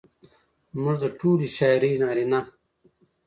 زموږ 0.73 0.95
د 1.03 1.05
ټولې 1.19 1.47
شاعرۍ 1.57 1.91
نارينه 2.01 2.39